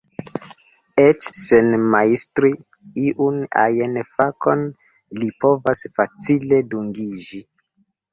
[1.01, 2.49] Eĉ sen majstri
[3.09, 4.63] iun ajn fakon
[5.19, 7.43] li povas facile dungiĝi.